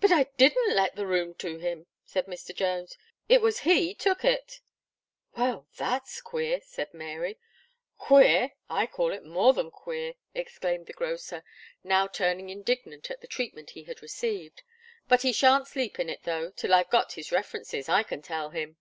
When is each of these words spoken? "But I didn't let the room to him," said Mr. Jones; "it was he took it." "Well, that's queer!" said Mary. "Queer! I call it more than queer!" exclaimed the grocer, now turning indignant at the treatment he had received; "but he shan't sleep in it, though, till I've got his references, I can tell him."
"But 0.00 0.10
I 0.10 0.24
didn't 0.36 0.74
let 0.74 0.96
the 0.96 1.06
room 1.06 1.32
to 1.34 1.58
him," 1.58 1.86
said 2.04 2.26
Mr. 2.26 2.52
Jones; 2.52 2.98
"it 3.28 3.40
was 3.40 3.60
he 3.60 3.94
took 3.94 4.24
it." 4.24 4.60
"Well, 5.36 5.68
that's 5.76 6.20
queer!" 6.20 6.60
said 6.64 6.92
Mary. 6.92 7.38
"Queer! 7.96 8.54
I 8.68 8.88
call 8.88 9.12
it 9.12 9.24
more 9.24 9.52
than 9.52 9.70
queer!" 9.70 10.14
exclaimed 10.34 10.86
the 10.86 10.92
grocer, 10.94 11.44
now 11.84 12.08
turning 12.08 12.50
indignant 12.50 13.08
at 13.08 13.20
the 13.20 13.28
treatment 13.28 13.70
he 13.78 13.84
had 13.84 14.02
received; 14.02 14.64
"but 15.06 15.22
he 15.22 15.30
shan't 15.32 15.68
sleep 15.68 16.00
in 16.00 16.10
it, 16.10 16.24
though, 16.24 16.50
till 16.50 16.74
I've 16.74 16.90
got 16.90 17.12
his 17.12 17.30
references, 17.30 17.88
I 17.88 18.02
can 18.02 18.22
tell 18.22 18.50
him." 18.50 18.78